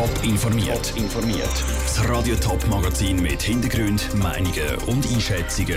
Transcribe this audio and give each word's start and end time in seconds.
Top 0.00 0.24
informiert. 0.24 0.94
informiert. 0.96 1.64
Das 1.84 2.08
Radio 2.08 2.34
Top 2.36 2.66
Magazin 2.68 3.20
mit 3.20 3.42
Hintergrund, 3.42 4.08
Meinungen 4.14 4.76
und 4.86 5.06
Einschätzungen 5.12 5.76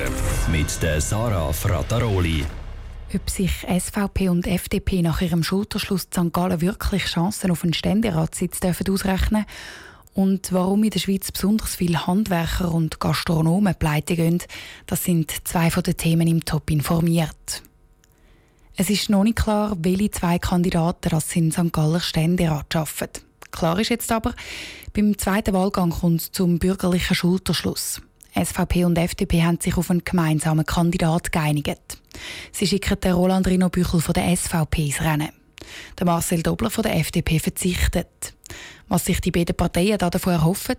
mit 0.49 0.81
der 0.81 1.01
Sarah 1.01 1.51
Frataroli. 1.51 2.45
Ob 3.13 3.29
sich 3.29 3.51
SVP 3.67 4.29
und 4.29 4.47
FDP 4.47 5.01
nach 5.01 5.19
ihrem 5.19 5.43
Schulterschluss 5.43 6.03
St. 6.03 6.31
Gallen 6.31 6.61
wirklich 6.61 7.03
Chancen 7.03 7.51
auf 7.51 7.65
einen 7.65 7.73
Ständeratssitz 7.73 8.61
dürfen 8.61 8.89
ausrechnen 8.89 9.43
und 10.13 10.53
warum 10.53 10.85
in 10.85 10.91
der 10.91 10.99
Schweiz 10.99 11.29
besonders 11.29 11.75
viele 11.75 12.07
Handwerker 12.07 12.73
und 12.73 13.01
Gastronomen 13.01 13.75
pleite 13.75 14.15
gehen, 14.15 14.41
das 14.85 15.03
sind 15.03 15.33
zwei 15.45 15.69
von 15.69 15.83
den 15.83 15.97
Themen 15.97 16.29
im 16.29 16.45
Top 16.45 16.71
informiert. 16.71 17.61
Es 18.77 18.89
ist 18.89 19.09
noch 19.09 19.25
nicht 19.25 19.39
klar, 19.39 19.75
welche 19.81 20.11
zwei 20.11 20.39
Kandidaten 20.39 21.09
das 21.09 21.35
in 21.35 21.51
St. 21.51 21.73
Galler 21.73 21.99
Ständerat 21.99 22.73
arbeiten. 22.73 23.32
Klar 23.53 23.79
ist 23.79 23.89
jetzt 23.89 24.11
aber, 24.11 24.33
beim 24.93 25.17
zweiten 25.17 25.53
Wahlgang 25.53 25.91
kommt 25.91 26.21
es 26.21 26.31
zum 26.31 26.57
bürgerlichen 26.57 27.15
Schulterschluss. 27.15 28.01
SVP 28.35 28.83
und 28.83 28.97
FDP 28.97 29.43
haben 29.43 29.59
sich 29.61 29.77
auf 29.77 29.91
einen 29.91 30.03
gemeinsamen 30.03 30.65
Kandidat 30.65 31.31
geeinigt. 31.31 31.99
Sie 32.51 32.65
schicken 32.65 32.99
den 32.99 33.13
Roland 33.13 33.47
Rino 33.47 33.69
Büchel 33.69 34.01
von 34.01 34.13
der 34.13 34.35
SVP 34.35 34.87
ins 34.87 35.01
Rennen. 35.01 35.29
Der 35.99 36.05
Marcel 36.07 36.41
Dobler 36.41 36.71
von 36.71 36.81
der 36.81 36.95
FDP 36.95 37.37
verzichtet. 37.37 38.33
Was 38.87 39.05
sich 39.05 39.21
die 39.21 39.31
beiden 39.31 39.55
Parteien 39.55 39.99
davon 39.99 40.33
erhoffen, 40.33 40.77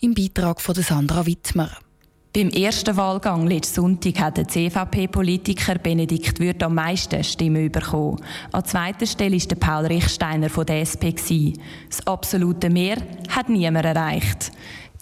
im 0.00 0.14
Beitrag 0.14 0.62
von 0.62 0.74
Sandra 0.74 1.26
Wittmer. 1.26 1.70
Beim 2.36 2.50
ersten 2.50 2.98
Wahlgang 2.98 3.46
letzten 3.46 3.76
Sonntag 3.76 4.20
hat 4.20 4.36
der 4.36 4.46
CVP-Politiker 4.46 5.76
Benedikt 5.76 6.38
Würth 6.38 6.62
am 6.64 6.74
meisten 6.74 7.24
Stimmen 7.24 7.72
bekommen. 7.72 8.20
An 8.52 8.62
zweiter 8.62 9.06
Stelle 9.06 9.36
ist 9.36 9.50
der 9.50 9.56
Paul 9.56 9.86
Richsteiner 9.86 10.50
von 10.50 10.66
der 10.66 10.82
SP. 10.84 11.16
Das 11.88 12.06
absolute 12.06 12.68
Mehr 12.68 12.98
hat 13.36 13.48
niemand 13.50 13.84
erreicht. 13.84 14.50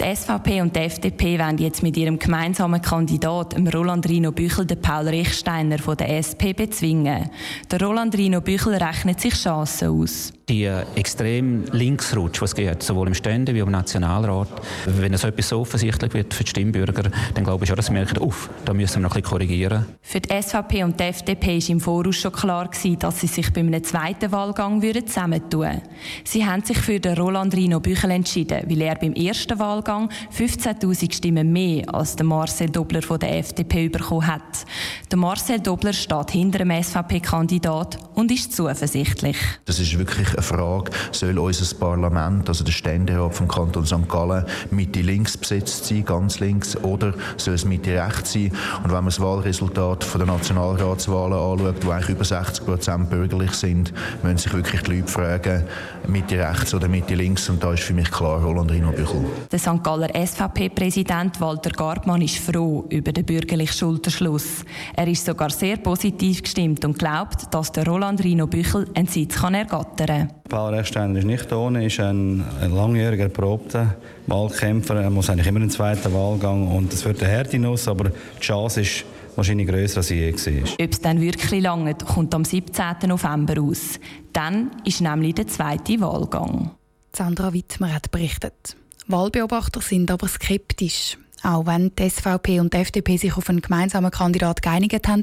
Die 0.01 0.17
SVP 0.17 0.61
und 0.61 0.75
die 0.75 0.81
FDP 0.81 1.39
wollen 1.39 1.59
jetzt 1.59 1.85
mit 1.85 1.97
ihrem 1.97 2.19
gemeinsamen 2.19 2.83
Kandidat, 2.83 3.55
Roland 3.73 4.09
Rino 4.09 4.33
Büchel, 4.33 4.67
den 4.67 4.81
Paul 4.81 5.07
Richsteiner 5.07 5.79
von 5.79 5.97
der 5.97 6.19
SP 6.19 6.51
bezwingen. 6.53 7.31
Der 7.71 7.81
Roland 7.81 8.17
Rino 8.17 8.41
Büchel 8.41 8.75
rechnet 8.75 9.21
sich 9.21 9.35
Chancen 9.35 9.91
aus 9.91 10.33
die 10.49 10.67
extrem 10.95 11.65
Linksrutsch, 11.73 12.43
was 12.43 12.55
geht, 12.55 12.83
sowohl 12.83 13.09
im 13.09 13.15
Stände 13.15 13.55
wie 13.55 13.61
im 13.61 13.71
Nationalrat, 13.71 14.49
wenn 14.85 15.17
so 15.17 15.29
etwas 15.29 15.49
so 15.49 15.61
offensichtlich 15.61 16.13
wird 16.13 16.35
für 16.35 16.45
die 16.45 16.51
Stimmbürger, 16.51 17.11
dann 17.35 17.45
glaube 17.45 17.65
ich 17.65 17.69
schon, 17.69 17.77
dass 17.77 17.87
sie 17.87 17.93
merken, 17.93 18.19
uff, 18.19 18.51
da 18.65 18.75
müssen 18.75 18.97
wir 18.97 19.03
noch 19.03 19.15
ein 19.15 19.23
bisschen 19.23 19.39
korrigieren. 19.39 19.87
Für 20.03 20.21
die 20.21 20.43
SVP 20.43 20.85
und 20.85 21.01
die 21.01 21.05
FDP 21.05 21.59
war 21.63 21.71
im 21.71 21.81
Voraus 21.81 22.17
schon 22.17 22.33
klar, 22.33 22.69
gewesen, 22.69 22.99
dass 22.99 23.21
sie 23.21 23.27
sich 23.27 23.53
bei 23.53 23.61
einem 23.61 23.83
zweiten 23.83 24.33
Wahlgang 24.33 24.83
würden 24.83 25.07
zusammentun 25.07 25.63
würden. 25.63 25.83
Sie 26.25 26.45
haben 26.45 26.63
sich 26.63 26.77
für 26.77 27.01
den 27.01 27.17
Roland 27.17 27.55
Rino 27.55 27.81
Büchel 27.81 28.11
entschieden, 28.11 28.24
weil 28.27 28.81
er 28.81 28.95
beim 28.97 29.13
ersten 29.13 29.59
Wahlgang 29.59 30.11
15'000 30.37 31.15
Stimmen 31.15 31.53
mehr 31.53 31.93
als 31.95 32.17
der 32.17 32.27
Marcel 32.27 32.71
Dobler 32.71 33.03
von 33.03 33.19
der 33.19 33.39
FDP 33.39 33.89
bekommen 33.89 34.27
hat. 34.27 34.65
Der 35.11 35.19
Marcel 35.19 35.61
Dobler 35.61 35.93
steht 35.93 36.31
hinter 36.31 36.59
dem 36.59 36.71
SVP-Kandidat 36.71 37.99
und 38.15 38.31
ist 38.31 38.55
zuversichtlich. 38.55 39.37
Das 39.65 39.79
ist 39.79 39.99
wirklich 39.99 40.29
eine 40.29 40.43
Frage, 40.43 40.91
soll 41.13 41.39
unser 41.39 41.75
Parlament, 41.77 42.49
also 42.49 42.65
der 42.65 42.73
Ständerat 42.73 43.35
vom 43.35 43.49
Kanton 43.49 43.87
St. 43.87 44.09
Gallen, 44.09 44.45
Mitte 44.71 45.01
links 45.01 45.37
besetzt 45.37 45.87
sein, 45.87 46.05
ganz 46.05 46.41
links, 46.41 46.77
oder 46.79 47.15
soll 47.37 47.55
es 47.55 47.65
Mitte 47.65 47.91
rechts 47.91 48.33
sein? 48.33 48.53
Und 48.83 48.91
wenn 48.91 48.97
man 48.97 49.07
das 49.07 49.21
Wahlresultat 49.21 50.05
von 50.05 50.19
der 50.19 50.27
Nationalratswahlen 50.27 51.39
anschaut, 51.39 51.85
wo 51.85 51.91
eigentlich 51.91 52.11
über 52.11 52.25
60 52.25 52.65
Prozent 52.65 53.11
bürgerlich 53.11 53.53
sind, 53.53 53.93
müssen 54.23 54.39
sich 54.39 54.53
wirklich 54.53 54.83
die 54.83 54.97
Leute 54.97 55.11
fragen, 55.11 55.65
Mitte 56.07 56.39
rechts 56.39 56.75
oder 56.75 56.89
Mitte 56.89 57.15
links. 57.15 57.49
Und 57.49 57.63
da 57.63 57.73
ist 57.73 57.83
für 57.83 57.95
mich 57.95 58.11
klar 58.15 58.43
Roland 58.43 58.71
Rino 58.71 58.93
Büchel. 58.93 59.25
Der 59.51 59.59
St. 59.59 59.83
Galler 59.83 60.09
SVP-Präsident 60.15 61.41
Walter 61.41 61.71
Garbmann 61.71 62.23
ist 62.23 62.39
froh 62.39 62.85
über 62.89 63.13
den 63.13 63.25
bürgerlichen 63.25 63.75
Schulterschluss. 63.75 64.65
Er 64.97 65.09
ist 65.09 65.25
sogar 65.25 65.51
sehr 65.51 65.79
positiv 65.79 66.43
gestimmt 66.43 66.85
und 66.85 66.99
glaubt, 66.99 67.53
dass 67.53 67.73
der 67.73 67.87
Roland 67.87 68.23
Rino 68.23 68.47
Büchel 68.47 68.87
einen 68.95 69.09
Sitz 69.09 69.35
kann 69.35 69.55
ergattern 69.55 70.07
kann. 70.07 70.31
Paul 70.49 70.75
Rechsteiner 70.75 71.19
ist 71.19 71.25
nicht 71.25 71.53
ohne, 71.53 71.85
ist 71.85 71.99
ein, 71.99 72.45
ein 72.61 72.71
langjähriger 72.71 73.25
erprobter 73.25 73.97
Wahlkämpfer. 74.29 74.95
Er 75.01 75.11
muss 75.11 75.29
eigentlich 75.29 75.49
immer 75.49 75.61
einen 75.61 75.71
zweiten 75.71 76.13
Wahlgang 76.15 76.69
und 76.69 76.93
es 76.93 77.05
wird 77.05 77.21
eine 77.21 77.33
Härte 77.33 77.59
Nuss, 77.59 77.89
aber 77.89 78.11
die 78.11 78.41
Chance 78.41 78.83
ist 78.83 79.05
wahrscheinlich 79.35 79.67
grösser, 79.67 79.99
als 79.99 80.11
je 80.11 80.33
war. 80.33 80.85
Ob 80.85 80.93
es 80.93 81.01
dann 81.01 81.21
wirklich 81.21 81.63
lange 81.63 81.95
kommt 81.95 82.33
am 82.35 82.45
17. 82.45 82.85
November 83.09 83.61
aus. 83.61 83.99
Dann 84.33 84.71
ist 84.85 85.01
nämlich 85.01 85.35
der 85.35 85.49
zweite 85.49 86.01
Wahlgang. 86.01 86.71
Sandra 87.17 87.53
Wittmer 87.53 87.93
hat 87.93 88.11
berichtet. 88.11 88.77
Wahlbeobachter 89.07 89.81
sind 89.81 90.11
aber 90.11 90.29
skeptisch. 90.29 91.19
Auch 91.43 91.67
wenn 91.67 91.95
die 91.95 92.09
SVP 92.09 92.59
und 92.59 92.73
die 92.73 92.79
FDP 92.79 93.19
sich 93.19 93.37
auf 93.37 93.51
einen 93.51 93.61
gemeinsamen 93.61 94.11
Kandidat 94.11 94.63
geeinigt 94.63 95.07
haben, 95.07 95.23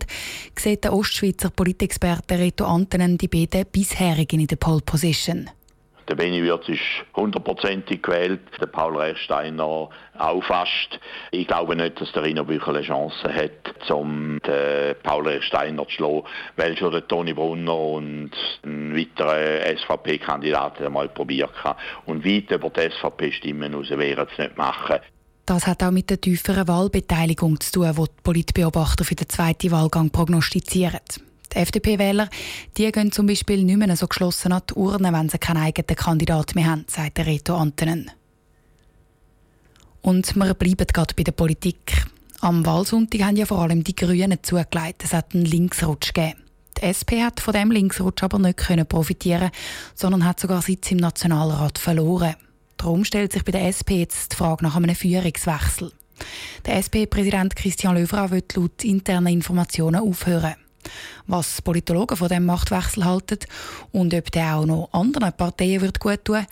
sieht 0.58 0.84
der 0.84 0.94
Ostschweizer 0.94 1.50
Politexperte 1.50 2.38
Reto 2.38 2.66
Antonen 2.66 3.18
die 3.18 3.28
beiden 3.28 3.66
bisherigen 3.72 4.40
in 4.40 4.48
der 4.48 4.58
Pole 4.58 4.82
Position. 4.82 5.50
Der 6.12 6.18
Benny 6.18 6.44
Würz 6.44 6.68
ist 6.68 6.82
hundertprozentig 7.16 8.04
gewählt, 8.04 8.42
der 8.60 8.66
Paul 8.66 8.98
Rechsteiner 8.98 9.88
auch 10.20 10.44
fast. 10.44 11.00
Ich 11.32 11.48
glaube 11.48 11.74
nicht, 11.74 12.02
dass 12.02 12.12
der 12.12 12.24
Rino 12.24 12.44
Büchel 12.44 12.76
eine 12.76 12.86
Chance 12.86 13.34
hat, 13.34 13.90
um 13.90 14.38
den 14.46 14.96
Paul 15.04 15.26
Rechsteiner 15.26 15.86
zu 15.86 15.92
schlagen, 15.92 16.24
weil 16.58 16.76
schon 16.76 16.92
der 16.92 17.08
Toni 17.08 17.32
Brunner 17.32 17.78
und 17.78 18.32
ein 18.66 18.94
weiterer 18.94 19.74
SVP-Kandidat 19.78 20.82
einmal 20.82 21.08
probiert 21.08 21.64
haben. 21.64 21.80
Und 22.06 22.26
weit 22.26 22.52
über 22.52 22.70
die 22.70 22.92
SVP-Stimmen 22.92 23.74
raus 23.74 23.90
werden 23.92 24.28
es 24.30 24.38
nicht 24.38 24.58
machen. 24.58 24.98
Das 25.46 25.66
hat 25.66 25.82
auch 25.82 25.92
mit 25.92 26.10
der 26.10 26.20
tieferen 26.20 26.68
Wahlbeteiligung 26.68 27.58
zu 27.62 27.72
tun, 27.72 27.90
die 27.90 28.04
die 28.04 28.22
Politbeobachter 28.22 29.06
für 29.06 29.16
den 29.16 29.30
zweiten 29.30 29.72
Wahlgang 29.72 30.10
prognostizieren. 30.10 31.00
Die 31.54 31.58
FDP-Wähler 31.58 32.30
gehen 32.76 33.12
zum 33.12 33.28
Beispiel 33.28 33.64
nicht 33.64 33.78
mehr 33.78 33.96
so 33.96 34.08
geschlossen 34.08 34.54
an 34.54 34.62
die 34.70 34.74
Urne, 34.76 35.12
wenn 35.12 35.30
sie 35.30 35.38
keinen 35.38 35.64
eigenen 35.64 35.96
Kandidat 35.96 36.56
mehr 36.56 36.68
haben, 36.68 36.86
sagt 36.88 37.20
Reto 37.20 37.56
Antonen. 37.56 38.12
Und 40.02 40.36
wir 40.36 40.54
bleiben 40.54 40.88
gerade 40.88 41.14
bei 41.14 41.24
der 41.24 41.34
Politik. 41.34 42.06
Am 42.40 42.66
Wahlsonntag 42.66 43.22
haben 43.22 43.36
ja 43.36 43.46
vor 43.46 43.60
allem 43.60 43.84
die 43.84 43.96
Grünen 43.96 44.40
zugelegt. 44.42 45.04
Es 45.04 45.14
hat 45.14 45.36
einen 45.36 45.46
Linksrutsch 45.46 46.14
gegeben. 46.14 46.42
Die 46.78 46.86
SP 46.90 47.22
hat 47.22 47.40
von 47.40 47.54
dem 47.54 47.70
Linksrutsch 47.70 48.24
aber 48.24 48.40
nicht 48.40 48.58
profitieren 48.90 49.52
sondern 49.94 50.26
hat 50.26 50.40
sogar 50.40 50.62
Sitz 50.62 50.90
im 50.92 50.98
Nationalrat 50.98 51.78
verloren. 51.78 52.36
Darum 52.78 53.06
stellt 53.06 53.34
sich 53.34 53.44
bei 53.44 53.52
der 53.52 53.68
SP 53.70 54.02
jetzt 54.02 54.32
die 54.32 54.38
Frage 54.38 54.64
nach 54.64 54.76
einem 54.76 54.96
Führungswechsel. 54.96 55.92
Der 56.66 56.78
SP-Präsident 56.82 57.56
Christian 57.56 57.96
Löwra 57.96 58.32
wird 58.32 58.56
laut 58.56 58.84
internen 58.84 59.28
Informationen 59.28 60.02
aufhören. 60.02 60.56
Was 61.28 61.62
Politologen 61.62 62.18
von 62.18 62.30
dem 62.30 62.46
Machtwechsel 62.46 63.06
halten 63.06 63.40
und 63.92 64.14
ob 64.14 64.32
der 64.32 64.58
auch 64.58 64.66
noch 64.66 64.90
anderen 64.92 65.34
Parteien 65.34 65.82
wird 65.82 66.00
gut 66.00 66.26
tun, 66.26 66.46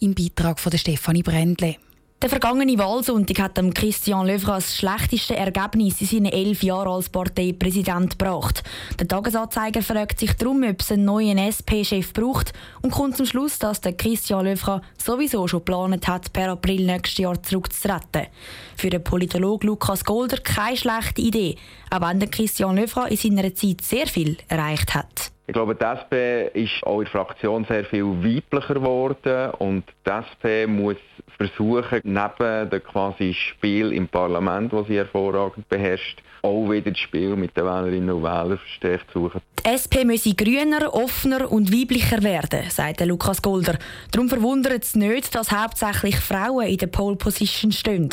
im 0.00 0.14
Beitrag 0.14 0.60
von 0.60 0.76
Stefanie 0.78 1.22
Brändle. 1.22 1.76
Der 2.22 2.30
vergangene 2.30 2.78
Wahlsonntag 2.78 3.40
hat 3.40 3.58
dem 3.58 3.74
Christian 3.74 4.26
Löwra 4.26 4.54
das 4.54 4.74
schlechteste 4.74 5.36
Ergebnis 5.36 6.00
in 6.00 6.06
seinen 6.06 6.32
elf 6.32 6.62
Jahren 6.62 6.88
als 6.88 7.10
Parteipräsident 7.10 8.18
gebracht. 8.18 8.62
Der 8.98 9.06
Tagesanzeiger 9.06 9.82
fragt 9.82 10.20
sich 10.20 10.32
darum, 10.32 10.62
ob 10.62 10.80
es 10.80 10.90
einen 10.90 11.04
neuen 11.04 11.36
SP-Chef 11.36 12.14
braucht 12.14 12.54
und 12.80 12.90
kommt 12.90 13.18
zum 13.18 13.26
Schluss, 13.26 13.58
dass 13.58 13.82
der 13.82 13.92
Christian 13.92 14.46
Löwra 14.46 14.80
sowieso 14.96 15.46
schon 15.46 15.60
geplant 15.60 16.08
hat, 16.08 16.32
per 16.32 16.52
April 16.52 16.86
nächstes 16.86 17.18
Jahr 17.18 17.42
zurückzutreten. 17.42 18.28
Für 18.76 18.88
den 18.88 19.04
Politologen 19.04 19.68
Lukas 19.68 20.02
Golder 20.02 20.38
keine 20.38 20.78
schlechte 20.78 21.20
Idee, 21.20 21.56
auch 21.90 22.00
wenn 22.00 22.18
der 22.18 22.30
Christian 22.30 22.76
Löwra 22.76 23.08
in 23.08 23.18
seiner 23.18 23.54
Zeit 23.54 23.82
sehr 23.82 24.06
viel 24.06 24.38
erreicht 24.48 24.94
hat. 24.94 25.35
Ich 25.48 25.52
glaube, 25.52 25.76
die 25.76 25.84
SP 25.84 26.50
ist 26.54 26.82
auch 26.82 26.98
in 26.98 27.04
der 27.04 27.12
Fraktion 27.12 27.64
sehr 27.66 27.84
viel 27.84 28.04
weiblicher 28.04 28.74
geworden 28.74 29.50
und 29.58 29.84
die 30.04 30.10
SP 30.10 30.66
muss 30.66 30.96
versuchen, 31.36 32.00
neben 32.02 32.70
dem 32.70 32.82
quasi 32.82 33.32
Spiel 33.32 33.92
im 33.92 34.08
Parlament, 34.08 34.72
das 34.72 34.88
sie 34.88 34.96
hervorragend 34.96 35.68
beherrscht, 35.68 36.20
auch 36.42 36.70
wieder 36.70 36.90
das 36.90 36.98
Spiel 36.98 37.36
mit 37.36 37.56
den 37.56 37.64
Wählerinnen 37.64 38.10
und 38.10 38.22
Wählern 38.22 38.58
verstärkt 38.58 39.10
zu 39.12 39.24
suchen. 39.24 39.40
Die 39.64 39.70
SP 39.74 40.04
müsse 40.04 40.34
grüner, 40.34 40.94
offener 40.94 41.50
und 41.50 41.72
weiblicher 41.72 42.22
werden, 42.22 42.70
sagt 42.70 43.04
Lukas 43.04 43.42
Golder. 43.42 43.76
Darum 44.12 44.28
verwundert 44.28 44.84
es 44.84 44.94
nicht, 44.94 45.34
dass 45.34 45.50
hauptsächlich 45.50 46.16
Frauen 46.16 46.68
in 46.68 46.76
der 46.76 46.86
Pole 46.86 47.16
Position 47.16 47.72
stehen. 47.72 48.10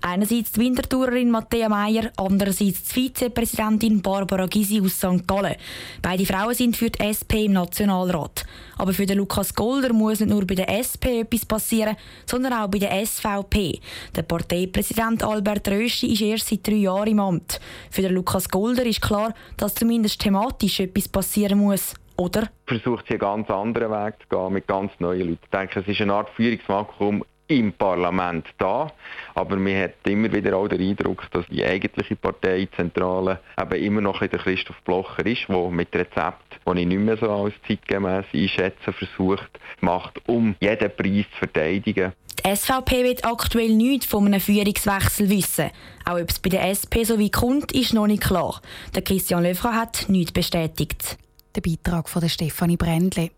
Einerseits 0.00 0.52
die 0.52 0.60
Wintertourerin 0.60 1.30
Matthäa 1.30 1.68
Meyer, 1.68 2.10
andererseits 2.16 2.84
die 2.84 2.94
Vizepräsidentin 2.94 4.00
Barbara 4.00 4.46
Gysi 4.46 4.80
aus 4.80 4.96
St. 4.96 5.26
Gallen. 5.26 5.56
Beide 6.00 6.24
Frauen 6.24 6.54
sind 6.54 6.73
für 6.74 6.90
die 6.90 7.00
SP 7.02 7.46
im 7.46 7.52
Nationalrat. 7.52 8.44
Aber 8.78 8.92
für 8.92 9.06
den 9.06 9.18
Lukas 9.18 9.54
Golder 9.54 9.92
muss 9.92 10.20
nicht 10.20 10.30
nur 10.30 10.46
bei 10.46 10.54
der 10.54 10.68
SP 10.68 11.20
etwas 11.20 11.46
passieren, 11.46 11.96
sondern 12.26 12.52
auch 12.52 12.68
bei 12.68 12.78
der 12.78 13.04
SVP. 13.04 13.80
Der 14.14 14.22
Parteipräsident 14.22 15.22
Albert 15.22 15.68
Röschi 15.68 16.12
ist 16.12 16.22
erst 16.22 16.48
seit 16.48 16.66
drei 16.66 16.74
Jahren 16.74 17.08
im 17.08 17.20
Amt. 17.20 17.60
Für 17.90 18.02
den 18.02 18.14
Lukas 18.14 18.48
Golder 18.48 18.84
ist 18.84 19.02
klar, 19.02 19.34
dass 19.56 19.74
zumindest 19.74 20.20
thematisch 20.20 20.80
etwas 20.80 21.08
passieren 21.08 21.58
muss. 21.58 21.94
Oder 22.16 22.48
versucht 22.66 23.06
sie 23.06 23.14
einen 23.14 23.20
ganz 23.20 23.50
anderen 23.50 23.90
Weg 23.90 24.14
zu 24.20 24.28
gehen, 24.28 24.52
mit 24.52 24.66
ganz 24.66 24.92
neuen 25.00 25.30
Leuten. 25.30 25.40
Ich 25.42 25.50
denke, 25.50 25.80
es 25.80 25.88
ist 25.88 26.00
eine 26.00 26.14
Art 26.14 26.30
Führungsvakuum 26.30 27.24
im 27.48 27.72
Parlament 27.72 28.46
da, 28.58 28.90
aber 29.34 29.56
man 29.56 29.76
hat 29.76 29.94
immer 30.06 30.32
wieder 30.32 30.56
auch 30.56 30.68
den 30.68 30.80
Eindruck, 30.80 31.30
dass 31.30 31.46
die 31.48 31.64
eigentliche 31.64 32.16
Parteizentrale 32.16 33.40
eben 33.60 33.82
immer 33.82 34.00
noch 34.00 34.20
der 34.20 34.38
Christoph 34.38 34.80
Blocher 34.82 35.26
ist, 35.26 35.48
der 35.48 35.70
mit 35.70 35.94
Rezept, 35.94 36.60
die 36.66 36.80
ich 36.80 36.86
nicht 36.86 36.98
mehr 36.98 37.16
so 37.16 37.30
als 37.30 37.54
zeitgemäß 37.66 38.24
einschätzen 38.32 38.92
versucht, 38.92 39.60
macht, 39.80 40.20
um 40.26 40.54
jeden 40.60 40.90
Preis 40.96 41.26
zu 41.32 41.38
verteidigen. 41.38 42.12
Die 42.44 42.56
SVP 42.56 43.04
wird 43.04 43.24
aktuell 43.24 43.74
nichts 43.74 44.06
von 44.06 44.26
einem 44.26 44.40
Führungswechsel 44.40 45.30
wissen. 45.30 45.70
Auch 46.04 46.20
ob 46.20 46.28
es 46.28 46.38
bei 46.38 46.50
der 46.50 46.68
SP 46.68 47.04
so 47.04 47.18
wie 47.18 47.30
kommt, 47.30 47.72
ist 47.72 47.94
noch 47.94 48.06
nicht 48.06 48.22
klar. 48.22 48.60
Der 48.94 49.02
Christian 49.02 49.42
Löffra 49.42 49.72
hat 49.72 50.06
nichts 50.08 50.32
bestätigt. 50.32 51.16
Der 51.54 51.62
Beitrag 51.62 52.08
von 52.08 52.28
Stefanie 52.28 52.76
Brändle. 52.76 53.30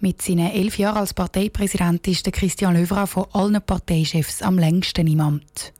Mit 0.00 0.22
seinen 0.22 0.50
elf 0.50 0.78
Jahren 0.78 0.98
als 0.98 1.14
Parteipräsident 1.14 2.06
ist 2.08 2.26
der 2.26 2.32
Christian 2.32 2.74
Löwra 2.74 3.06
von 3.06 3.26
allen 3.32 3.60
Parteichefs 3.62 4.42
am 4.42 4.58
längsten 4.58 5.06
im 5.06 5.20
Amt. 5.20 5.72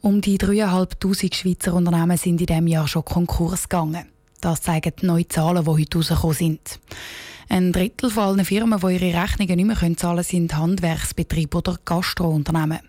Um 0.00 0.20
die 0.20 0.38
3'500 0.38 1.34
Schweizer 1.34 1.74
Unternehmen 1.74 2.16
sind 2.16 2.40
in 2.40 2.46
diesem 2.46 2.66
Jahr 2.66 2.86
schon 2.86 3.04
Konkurs 3.04 3.68
gegangen. 3.68 4.06
Das 4.40 4.60
zeigen 4.60 4.92
die 5.00 5.06
neuen 5.06 5.30
Zahlen, 5.30 5.64
die 5.64 5.70
heute 5.70 5.96
rausgekommen 5.96 6.36
sind. 6.36 6.80
Ein 7.48 7.72
Drittel 7.72 8.10
von 8.10 8.24
allen 8.24 8.44
Firmen, 8.44 8.80
die 8.80 8.94
ihre 8.94 9.22
Rechnungen 9.22 9.56
nicht 9.56 9.66
mehr 9.66 9.96
zahlen 9.96 9.96
können, 9.96 10.22
sind 10.22 10.56
Handwerksbetriebe 10.56 11.56
oder 11.56 11.78
Gastrounternehmen. 11.84 12.80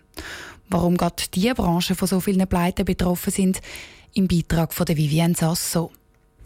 Warum 0.68 0.96
gerade 0.96 1.22
diese 1.32 1.54
Branchen 1.54 1.96
von 1.96 2.08
so 2.08 2.20
vielen 2.20 2.46
Pleiten 2.46 2.84
betroffen 2.84 3.32
sind, 3.32 3.60
im 4.14 4.28
Beitrag 4.28 4.72
von 4.74 4.88
Vivienne 4.88 5.34
Sasso. 5.34 5.92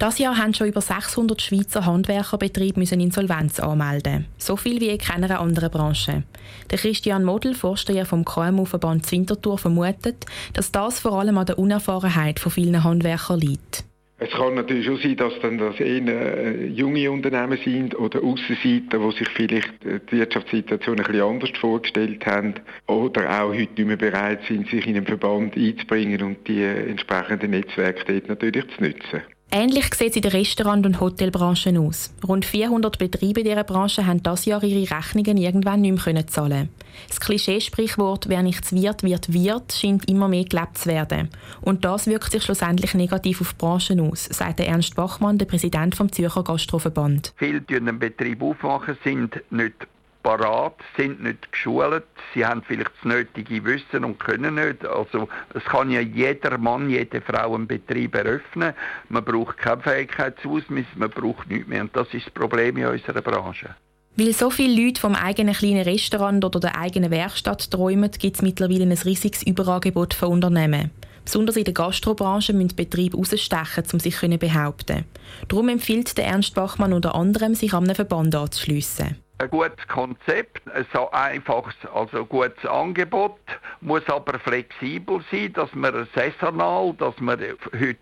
Das 0.01 0.19
Jahr 0.19 0.39
haben 0.39 0.55
schon 0.55 0.69
über 0.69 0.81
600 0.81 1.43
Schweizer 1.43 1.85
Handwerkerbetriebe 1.85 2.81
müssen 2.81 3.01
Insolvenz 3.01 3.61
anmelden. 3.61 4.25
So 4.39 4.57
viel 4.57 4.81
wie 4.81 4.89
in 4.89 4.97
keiner 4.97 5.39
anderen 5.39 5.71
Branche. 5.71 6.23
Der 6.71 6.79
Christian 6.79 7.23
Model, 7.23 7.55
Vorsteher 7.55 8.07
vom 8.07 8.25
KMU-Verband 8.25 9.05
Zwintertour, 9.05 9.59
vermutet, 9.59 10.25
dass 10.55 10.73
das 10.73 11.01
vor 11.01 11.21
allem 11.21 11.37
an 11.37 11.45
der 11.45 11.59
Unerfahrenheit 11.59 12.41
von 12.41 12.51
vielen 12.51 12.83
Handwerkern 12.83 13.41
liegt. 13.41 13.85
Es 14.17 14.31
kann 14.31 14.55
natürlich 14.55 14.89
auch 14.89 14.99
sein, 15.03 15.17
dass 15.17 15.35
dann 15.43 15.59
das 15.59 15.79
eher 15.79 16.07
äh, 16.09 16.67
junge 16.69 17.11
Unternehmen 17.11 17.59
sind 17.63 17.95
oder 17.99 18.23
Aussenseiter, 18.23 18.99
die 18.99 19.19
sich 19.19 19.29
vielleicht 19.29 19.85
äh, 19.85 20.01
die 20.11 20.17
Wirtschaftssituation 20.17 20.99
ein 20.99 21.05
bisschen 21.05 21.23
anders 21.23 21.51
vorgestellt 21.61 22.25
haben 22.25 22.55
oder 22.87 23.43
auch 23.43 23.51
heute 23.51 23.61
nicht 23.61 23.87
mehr 23.87 23.97
bereit 23.99 24.41
sind, 24.49 24.67
sich 24.71 24.87
in 24.87 24.97
einen 24.97 25.07
Verband 25.07 25.57
einzubringen 25.59 26.23
und 26.23 26.49
die 26.49 26.63
äh, 26.63 26.89
entsprechenden 26.89 27.51
Netzwerke 27.51 28.05
dort 28.07 28.29
natürlich 28.29 28.65
zu 28.77 28.83
nutzen. 28.83 29.23
Ähnlich 29.53 29.93
sieht 29.95 30.11
es 30.11 30.17
in 30.17 30.23
der 30.23 30.33
Restaurant- 30.33 30.87
und 30.87 31.01
Hotelbranche 31.01 31.77
aus. 31.81 32.15
Rund 32.27 32.45
400 32.45 32.99
Betriebe 32.99 33.43
dieser 33.43 33.65
Branche 33.65 34.07
haben 34.07 34.23
das 34.23 34.45
Jahr 34.45 34.63
ihre 34.63 34.97
Rechnungen 34.97 35.37
irgendwann 35.37 35.81
nicht 35.81 36.07
mehr 36.07 36.27
zahlen 36.29 36.69
Das 37.09 37.19
Klischeesprichwort 37.19 38.29
«Wer 38.29 38.45
nichts 38.45 38.73
wird, 38.73 39.03
wird 39.03 39.33
wird» 39.33 39.73
scheint 39.73 40.09
immer 40.09 40.29
mehr 40.29 40.45
gelebt 40.45 40.79
zu 40.79 40.89
werden. 40.89 41.31
Und 41.63 41.85
das 41.85 42.07
wirkt 42.07 42.31
sich 42.31 42.45
schlussendlich 42.45 42.95
negativ 42.95 43.41
auf 43.41 43.53
die 43.53 43.59
Branche 43.59 44.01
aus, 44.01 44.27
sagt 44.27 44.61
Ernst 44.61 44.95
Bachmann, 44.95 45.39
der 45.39 45.47
Präsident 45.47 45.99
des 45.99 46.11
Zürcher 46.13 46.45
Gastroverband. 46.45 47.33
Viele, 47.37 47.61
die 47.61 47.75
einen 47.75 47.99
Betrieb 47.99 48.43
aufmachen, 48.43 48.99
sind 49.03 49.43
nicht 49.51 49.75
parat, 50.23 50.75
sind 50.97 51.23
nicht 51.23 51.51
geschult, 51.53 52.05
sie 52.35 52.45
haben 52.45 52.63
vielleicht 52.63 52.93
das 52.97 53.05
nötige 53.05 53.65
Wissen 53.65 54.05
und 54.05 54.19
können 54.19 54.55
nicht. 54.55 54.87
Also 54.87 55.29
es 55.55 55.65
kann 55.65 55.91
ja 55.91 56.01
jeder 56.01 56.59
Mann, 56.59 56.91
jede 56.91 57.21
Frau 57.21 57.55
einen 57.55 57.67
Betrieb 57.67 58.15
eröffnen. 58.15 58.75
Man 59.09 59.25
braucht 59.25 59.59
keinen 59.59 59.83
Fähigkeitsausweis, 59.83 60.87
man 60.97 61.11
braucht 61.11 61.49
nichts 61.49 61.69
mehr. 61.69 61.83
Und 61.83 61.97
das 61.97 62.13
ist 62.13 62.27
das 62.27 62.35
Problem 62.35 62.77
in 62.77 62.87
unserer 62.87 63.23
Branche. 63.23 63.75
Weil 64.17 64.33
so 64.33 64.51
viele 64.51 64.85
Leute 64.85 65.01
vom 65.01 65.15
eigenen 65.15 65.55
kleinen 65.55 65.83
Restaurant 65.83 66.45
oder 66.45 66.61
der 66.61 66.79
eigenen 66.79 67.11
Werkstatt 67.11 67.71
träumen, 67.71 68.11
gibt 68.11 68.37
es 68.37 68.43
mittlerweile 68.43 68.83
ein 68.83 68.93
riesiges 68.93 69.43
Überangebot 69.43 70.15
von 70.15 70.31
Unternehmen. 70.31 70.91
Besonders 71.25 71.57
in 71.57 71.65
der 71.65 71.75
Gastrobranche 71.75 72.53
müssen 72.53 72.75
Betriebe 72.75 73.17
herausstechen, 73.17 73.85
um 73.93 74.01
sich 74.01 74.17
zu 74.17 74.29
behaupten. 74.29 75.05
Darum 75.49 75.69
empfiehlt 75.69 76.17
der 76.19 76.27
Ernst 76.27 76.55
Bachmann 76.55 76.93
unter 76.93 77.15
anderem, 77.15 77.55
sich 77.55 77.73
an 77.73 77.85
einem 77.85 77.95
Verband 77.95 78.35
anzuschliessen 78.35 79.17
ein 79.41 79.51
gutes 79.51 79.89
Konzept, 79.89 80.63
ein 80.73 80.87
einfaches, 81.13 81.75
also 81.95 82.27
gutes 82.27 82.65
Angebot, 82.67 83.39
muss 83.81 84.07
aber 84.09 84.39
flexibel 84.39 85.21
sein, 85.31 85.53
dass 85.55 85.75
man 85.75 86.07
saisonal, 86.15 86.95
dass 86.99 87.19
man 87.21 87.41
heute 87.41 87.97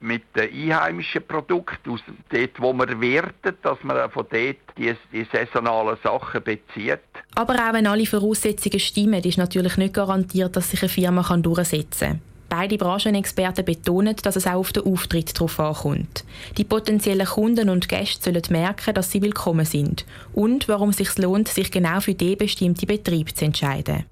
mit 0.00 0.22
den 0.36 0.52
einheimischen 0.52 1.26
Produkten, 1.26 1.90
aus 1.90 2.00
dort, 2.30 2.60
wo 2.60 2.72
man 2.72 3.00
wertet, 3.00 3.64
dass 3.64 3.82
man 3.82 4.10
von 4.10 4.26
dort 4.30 4.56
die, 4.76 4.94
die 5.12 5.26
saisonalen 5.32 5.96
Sachen 6.02 6.42
bezieht. 6.42 7.00
Aber 7.34 7.54
auch 7.54 7.72
wenn 7.72 7.86
alle 7.86 8.04
Voraussetzungen 8.04 8.80
stimmen, 8.80 9.22
ist 9.24 9.38
natürlich 9.38 9.78
nicht 9.78 9.94
garantiert, 9.94 10.54
dass 10.56 10.70
sich 10.70 10.82
eine 10.82 10.90
Firma 10.90 11.22
durchsetzen 11.36 12.08
kann. 12.08 12.31
Beide 12.54 12.76
Branchenexperten 12.76 13.64
betonen, 13.64 14.14
dass 14.22 14.36
es 14.36 14.46
auch 14.46 14.56
auf 14.56 14.72
den 14.72 14.84
Auftritt 14.84 15.34
darauf 15.34 15.58
ankommt. 15.58 16.22
Die 16.58 16.64
potenziellen 16.64 17.26
Kunden 17.26 17.70
und 17.70 17.88
Gäste 17.88 18.24
sollen 18.24 18.42
merken, 18.50 18.92
dass 18.92 19.10
sie 19.10 19.22
willkommen 19.22 19.64
sind 19.64 20.04
und 20.34 20.68
warum 20.68 20.90
es 20.90 20.98
sich 20.98 21.16
lohnt, 21.16 21.48
sich 21.48 21.70
genau 21.70 22.00
für 22.00 22.12
den 22.12 22.36
bestimmten 22.36 22.86
Betrieb 22.86 23.34
zu 23.34 23.46
entscheiden. 23.46 24.04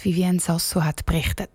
Vivienne 0.00 0.38
Sasso 0.38 0.84
hat 0.84 1.06
berichtet. 1.06 1.50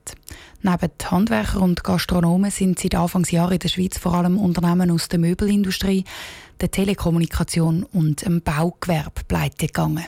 Neben 0.62 0.92
Handwerker 1.06 1.62
und 1.62 1.81
Gastronomen 1.81 2.51
sind 2.51 2.78
seit 2.78 2.96
Anfangsjahr 2.96 3.54
in 3.54 3.60
der 3.60 3.69
Schweiz 3.69 3.98
vor 3.98 4.13
allem 4.13 4.38
Unternehmen 4.38 4.92
aus 4.92 5.07
der 5.07 5.19
Möbelindustrie, 5.19 6.04
der 6.60 6.72
Telekommunikation 6.72 7.84
und 7.94 8.25
dem 8.25 8.42
Baugewerbe 8.42 9.22
pleite 9.30 9.68
gegangen. 9.68 10.07